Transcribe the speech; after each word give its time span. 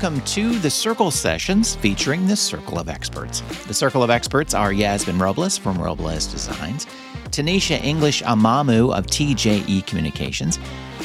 welcome 0.00 0.20
to 0.20 0.56
the 0.60 0.70
Circle 0.70 1.10
Sessions 1.10 1.74
featuring 1.74 2.24
the 2.28 2.36
Circle 2.36 2.78
of 2.78 2.88
Experts. 2.88 3.40
The 3.66 3.74
Circle 3.74 4.00
of 4.00 4.10
Experts 4.10 4.54
are 4.54 4.72
Yasmine 4.72 5.18
Robles 5.18 5.58
from 5.58 5.76
Robles 5.76 6.28
Designs, 6.28 6.86
Tonnisha 7.30 7.82
English 7.82 8.22
Amamoo 8.22 8.96
of 8.96 9.06
TJE 9.06 9.84
Communications, 9.86 10.60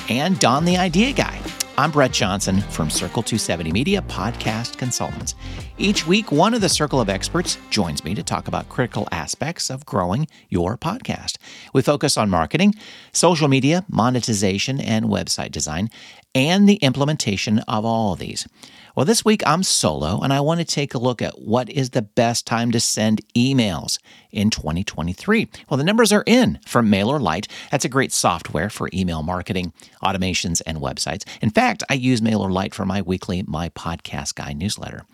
and 0.10 0.38
Don 0.38 0.64
the 0.66 0.78
Idea 0.78 1.12
Guy. 1.12 1.42
I'm 1.76 1.90
Brett 1.90 2.12
Johnson 2.12 2.62
from 2.62 2.92
Circle 2.92 3.24
270 3.24 3.72
Media 3.72 4.04
Podcast 4.04 4.78
Consultants. 4.78 5.34
Each 5.80 6.06
week, 6.06 6.32
one 6.32 6.54
of 6.54 6.62
the 6.62 6.70
Circle 6.70 7.02
of 7.02 7.10
Experts 7.10 7.58
joins 7.72 8.04
me 8.04 8.14
to 8.14 8.22
talk 8.22 8.48
about 8.48 8.70
critical 8.70 9.08
aspects 9.12 9.72
of 9.72 9.84
growing 9.84 10.28
your 10.50 10.78
podcast. 10.78 11.38
We 11.74 11.82
focus 11.82 12.16
on 12.16 12.30
marketing, 12.30 12.76
social 13.12 13.48
media, 13.48 13.86
monetization, 13.90 14.80
and 14.80 15.06
website 15.06 15.52
design, 15.52 15.90
and 16.36 16.70
the 16.70 16.76
implementation 16.76 17.60
of 17.68 17.86
all 17.86 18.14
of 18.14 18.20
these. 18.20 18.48
Well, 18.96 19.08
this 19.08 19.26
week 19.26 19.42
I'm 19.48 19.64
solo 19.64 20.20
and 20.22 20.32
I 20.32 20.40
want 20.40 20.60
to 20.60 20.66
take 20.66 20.94
a 20.94 21.00
look 21.00 21.20
at 21.24 21.42
what 21.42 21.68
is 21.68 21.90
the 21.90 22.04
best 22.04 22.46
time 22.46 22.70
to 22.72 22.80
send 22.80 23.22
emails 23.36 23.98
in 24.32 24.52
2023. 24.52 25.50
Well, 25.68 25.80
the 25.80 25.84
numbers 25.84 26.12
are 26.12 26.24
in 26.28 26.60
from 26.68 26.92
MailerLite. 26.92 27.50
That's 27.72 27.86
a 27.86 27.90
great 27.90 28.12
software 28.12 28.70
for 28.70 28.92
email 28.94 29.24
marketing, 29.24 29.74
automations, 30.04 30.62
and 30.68 30.78
websites. 30.78 31.24
In 31.42 31.50
fact, 31.50 31.63
I 31.90 31.94
use 31.94 32.20
MailerLite 32.20 32.74
for 32.74 32.86
my 32.86 33.02
weekly 33.02 33.42
My 33.48 33.70
Podcast 33.70 34.36
Guy 34.36 34.52
newsletter. 34.52 35.06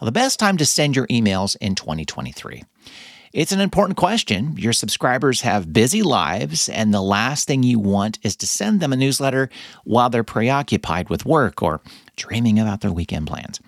Well, 0.00 0.06
the 0.06 0.12
best 0.12 0.40
time 0.40 0.56
to 0.56 0.66
send 0.66 0.96
your 0.96 1.06
emails 1.06 1.56
in 1.60 1.76
2023. 1.76 2.64
It's 3.32 3.52
an 3.52 3.60
important 3.60 3.96
question. 3.96 4.56
Your 4.58 4.72
subscribers 4.72 5.42
have 5.42 5.72
busy 5.72 6.02
lives, 6.02 6.68
and 6.68 6.92
the 6.92 7.00
last 7.00 7.46
thing 7.46 7.62
you 7.62 7.78
want 7.78 8.18
is 8.24 8.34
to 8.36 8.48
send 8.48 8.80
them 8.80 8.92
a 8.92 8.96
newsletter 8.96 9.48
while 9.84 10.10
they're 10.10 10.24
preoccupied 10.24 11.08
with 11.08 11.24
work 11.24 11.62
or 11.62 11.80
dreaming 12.16 12.58
about 12.58 12.80
their 12.80 12.92
weekend 12.92 13.28
plans. 13.28 13.60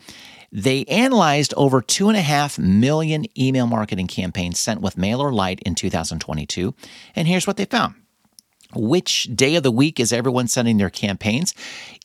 They 0.51 0.85
analyzed 0.87 1.55
over 1.57 1.81
2.5 1.83 2.59
million 2.59 3.27
email 3.39 3.69
marketing 3.69 4.09
campaigns 4.09 4.59
sent 4.59 4.81
with 4.81 4.97
MailerLite 4.97 5.61
in 5.65 5.77
2022, 5.77 6.75
and 7.15 7.29
here's 7.29 7.47
what 7.47 7.57
they 7.57 7.65
found. 7.65 7.95
Which 8.73 9.25
day 9.34 9.57
of 9.57 9.62
the 9.62 9.70
week 9.70 10.01
is 10.01 10.12
everyone 10.12 10.48
sending 10.48 10.79
their 10.79 10.91
campaigns? 10.91 11.55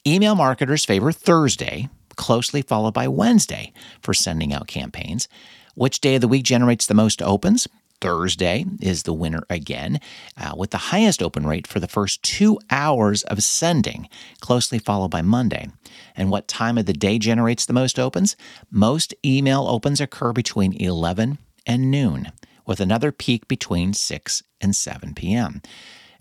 Email 0.06 0.36
marketers 0.36 0.86
favor 0.86 1.12
Thursday, 1.12 1.90
closely 2.16 2.62
followed 2.62 2.94
by 2.94 3.08
Wednesday 3.08 3.74
for 4.02 4.14
sending 4.14 4.54
out 4.54 4.68
campaigns. 4.68 5.28
Which 5.76 6.02
day 6.02 6.16
of 6.16 6.22
the 6.22 6.28
week 6.28 6.44
generates 6.44 6.86
the 6.86 6.94
most 6.94 7.22
opens? 7.22 7.68
Thursday 8.02 8.66
is 8.82 9.04
the 9.04 9.14
winner 9.14 9.44
again, 9.50 10.00
uh, 10.38 10.54
with 10.56 10.72
the 10.72 10.78
highest 10.78 11.22
open 11.22 11.46
rate 11.46 11.68
for 11.68 11.80
the 11.80 11.88
first 11.88 12.24
two 12.24 12.60
hours 12.70 13.24
of 13.24 13.44
sending, 13.44 14.08
closely 14.40 14.80
followed 14.80 15.12
by 15.12 15.22
Monday. 15.22 15.68
And 16.16 16.30
what 16.30 16.48
time 16.48 16.78
of 16.78 16.86
the 16.86 16.94
day 16.94 17.20
generates 17.20 17.66
the 17.66 17.74
most 17.74 18.00
opens? 18.00 18.38
Most 18.72 19.14
email 19.26 19.68
opens 19.68 20.00
occur 20.00 20.32
between 20.32 20.74
11 20.74 21.40
and 21.66 21.92
noon, 21.92 22.32
with 22.66 22.80
another 22.80 23.12
peak 23.12 23.48
between 23.48 23.94
6 23.94 24.44
and 24.62 24.76
7 24.76 25.14
p.m 25.14 25.62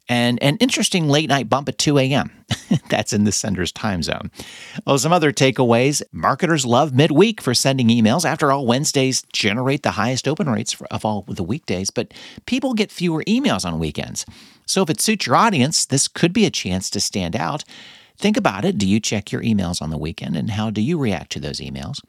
and 0.08 0.42
an 0.42 0.56
interesting 0.56 1.08
late 1.08 1.28
night 1.28 1.48
bump 1.48 1.68
at 1.68 1.78
2 1.78 1.98
a.m. 1.98 2.30
That's 2.88 3.12
in 3.12 3.24
the 3.24 3.32
sender's 3.32 3.72
time 3.72 4.02
zone. 4.02 4.30
Well, 4.86 4.98
some 4.98 5.12
other 5.12 5.32
takeaways 5.32 6.02
marketers 6.12 6.64
love 6.64 6.94
midweek 6.94 7.40
for 7.40 7.54
sending 7.54 7.88
emails. 7.88 8.24
After 8.24 8.50
all, 8.50 8.66
Wednesdays 8.66 9.22
generate 9.32 9.82
the 9.82 9.92
highest 9.92 10.26
open 10.26 10.48
rates 10.48 10.80
of 10.90 11.04
all 11.04 11.22
the 11.28 11.42
weekdays, 11.42 11.90
but 11.90 12.14
people 12.46 12.74
get 12.74 12.90
fewer 12.90 13.22
emails 13.24 13.64
on 13.64 13.78
weekends. 13.78 14.24
So 14.66 14.82
if 14.82 14.90
it 14.90 15.00
suits 15.00 15.26
your 15.26 15.36
audience, 15.36 15.84
this 15.84 16.08
could 16.08 16.32
be 16.32 16.46
a 16.46 16.50
chance 16.50 16.90
to 16.90 17.00
stand 17.00 17.36
out. 17.36 17.64
Think 18.16 18.36
about 18.36 18.64
it. 18.64 18.78
Do 18.78 18.86
you 18.86 19.00
check 19.00 19.30
your 19.30 19.42
emails 19.42 19.80
on 19.80 19.90
the 19.90 19.98
weekend, 19.98 20.36
and 20.36 20.50
how 20.50 20.70
do 20.70 20.80
you 20.80 20.98
react 20.98 21.30
to 21.32 21.40
those 21.40 21.60
emails? 21.60 22.00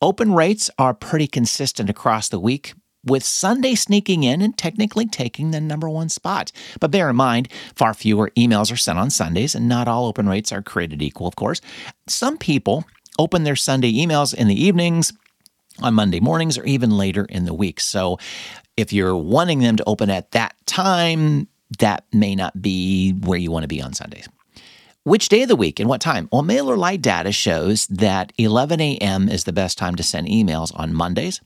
Open 0.00 0.34
rates 0.34 0.70
are 0.78 0.94
pretty 0.94 1.26
consistent 1.26 1.90
across 1.90 2.28
the 2.28 2.40
week, 2.40 2.74
with 3.04 3.24
Sunday 3.24 3.74
sneaking 3.74 4.22
in 4.22 4.40
and 4.42 4.56
technically 4.56 5.06
taking 5.06 5.50
the 5.50 5.60
number 5.60 5.88
one 5.88 6.08
spot. 6.08 6.52
But 6.80 6.90
bear 6.90 7.10
in 7.10 7.16
mind, 7.16 7.48
far 7.74 7.94
fewer 7.94 8.30
emails 8.36 8.72
are 8.72 8.76
sent 8.76 8.98
on 8.98 9.10
Sundays, 9.10 9.54
and 9.54 9.68
not 9.68 9.88
all 9.88 10.06
open 10.06 10.28
rates 10.28 10.52
are 10.52 10.62
created 10.62 11.02
equal, 11.02 11.26
of 11.26 11.36
course. 11.36 11.60
Some 12.06 12.38
people 12.38 12.84
open 13.18 13.44
their 13.44 13.56
Sunday 13.56 13.92
emails 13.92 14.34
in 14.34 14.48
the 14.48 14.60
evenings, 14.60 15.12
on 15.80 15.94
Monday 15.94 16.20
mornings, 16.20 16.58
or 16.58 16.64
even 16.64 16.90
later 16.90 17.24
in 17.24 17.44
the 17.44 17.54
week. 17.54 17.80
So 17.80 18.18
if 18.76 18.92
you're 18.92 19.16
wanting 19.16 19.60
them 19.60 19.76
to 19.76 19.84
open 19.86 20.10
at 20.10 20.30
that 20.32 20.54
time, 20.66 21.48
that 21.78 22.04
may 22.12 22.34
not 22.34 22.60
be 22.60 23.12
where 23.12 23.38
you 23.38 23.50
want 23.50 23.64
to 23.64 23.68
be 23.68 23.82
on 23.82 23.94
Sundays. 23.94 24.28
Which 25.04 25.28
day 25.28 25.42
of 25.42 25.48
the 25.48 25.56
week 25.56 25.80
and 25.80 25.88
what 25.88 26.00
time? 26.00 26.28
Well, 26.30 26.42
MailerLite 26.42 27.02
data 27.02 27.32
shows 27.32 27.86
that 27.88 28.32
11 28.38 28.80
a.m. 28.80 29.28
is 29.28 29.44
the 29.44 29.52
best 29.52 29.76
time 29.76 29.96
to 29.96 30.02
send 30.02 30.28
emails 30.28 30.70
on 30.78 30.94
Mondays, 30.94 31.40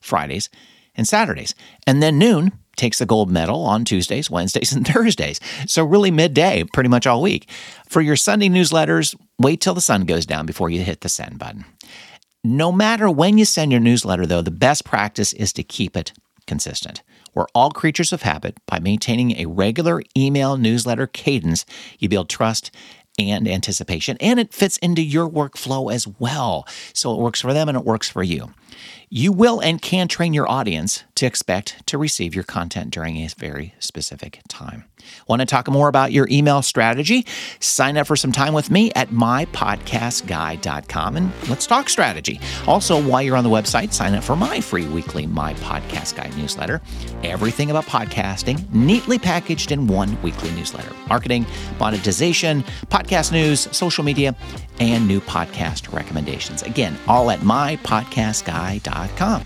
Fridays, 0.00 0.48
and 0.94 1.06
Saturdays. 1.06 1.54
And 1.86 2.02
then 2.02 2.18
noon 2.18 2.52
takes 2.76 2.98
the 2.98 3.06
gold 3.06 3.30
medal 3.30 3.62
on 3.64 3.84
Tuesdays, 3.84 4.30
Wednesdays, 4.30 4.72
and 4.76 4.86
Thursdays. 4.86 5.40
So, 5.66 5.84
really, 5.84 6.10
midday, 6.10 6.64
pretty 6.72 6.88
much 6.88 7.06
all 7.06 7.22
week. 7.22 7.48
For 7.88 8.00
your 8.00 8.16
Sunday 8.16 8.48
newsletters, 8.48 9.14
wait 9.38 9.60
till 9.60 9.74
the 9.74 9.80
sun 9.80 10.04
goes 10.04 10.26
down 10.26 10.46
before 10.46 10.70
you 10.70 10.82
hit 10.82 11.00
the 11.00 11.08
send 11.08 11.38
button. 11.38 11.64
No 12.42 12.72
matter 12.72 13.10
when 13.10 13.36
you 13.36 13.44
send 13.44 13.70
your 13.70 13.80
newsletter, 13.80 14.24
though, 14.24 14.42
the 14.42 14.50
best 14.50 14.84
practice 14.84 15.32
is 15.34 15.52
to 15.52 15.62
keep 15.62 15.96
it 15.96 16.12
consistent. 16.46 17.02
We're 17.34 17.46
all 17.54 17.70
creatures 17.70 18.12
of 18.12 18.22
habit. 18.22 18.58
By 18.66 18.80
maintaining 18.80 19.32
a 19.32 19.46
regular 19.46 20.02
email 20.16 20.56
newsletter 20.56 21.06
cadence, 21.06 21.64
you 21.98 22.08
build 22.08 22.28
trust 22.28 22.70
and 23.18 23.46
anticipation, 23.48 24.16
and 24.20 24.40
it 24.40 24.54
fits 24.54 24.78
into 24.78 25.02
your 25.02 25.28
workflow 25.28 25.92
as 25.92 26.06
well. 26.18 26.66
So 26.94 27.12
it 27.12 27.20
works 27.20 27.40
for 27.40 27.52
them 27.52 27.68
and 27.68 27.76
it 27.76 27.84
works 27.84 28.08
for 28.08 28.22
you. 28.22 28.54
You 29.08 29.32
will 29.32 29.60
and 29.60 29.82
can 29.82 30.08
train 30.08 30.32
your 30.32 30.48
audience 30.48 31.04
to 31.20 31.26
expect 31.26 31.86
to 31.86 31.96
receive 31.98 32.34
your 32.34 32.44
content 32.44 32.90
during 32.90 33.18
a 33.18 33.28
very 33.28 33.74
specific 33.78 34.40
time. 34.48 34.84
Want 35.28 35.40
to 35.40 35.46
talk 35.46 35.68
more 35.68 35.88
about 35.88 36.12
your 36.12 36.26
email 36.30 36.62
strategy? 36.62 37.26
Sign 37.58 37.98
up 37.98 38.06
for 38.06 38.16
some 38.16 38.32
time 38.32 38.54
with 38.54 38.70
me 38.70 38.90
at 38.96 39.10
mypodcastguy.com 39.10 41.16
and 41.16 41.30
let's 41.50 41.66
talk 41.66 41.90
strategy. 41.90 42.40
Also, 42.66 42.98
while 43.02 43.20
you're 43.20 43.36
on 43.36 43.44
the 43.44 43.50
website, 43.50 43.92
sign 43.92 44.14
up 44.14 44.24
for 44.24 44.34
my 44.34 44.62
free 44.62 44.86
weekly 44.86 45.26
My 45.26 45.52
Podcast 45.54 46.16
Guy 46.16 46.34
newsletter. 46.38 46.80
Everything 47.22 47.70
about 47.70 47.84
podcasting 47.84 48.72
neatly 48.72 49.18
packaged 49.18 49.72
in 49.72 49.86
one 49.86 50.20
weekly 50.22 50.50
newsletter. 50.52 50.94
Marketing, 51.06 51.44
monetization, 51.78 52.62
podcast 52.86 53.30
news, 53.30 53.68
social 53.76 54.04
media, 54.04 54.34
and 54.78 55.06
new 55.06 55.20
podcast 55.20 55.92
recommendations. 55.92 56.62
Again, 56.62 56.96
all 57.06 57.30
at 57.30 57.40
mypodcastguy.com. 57.40 59.44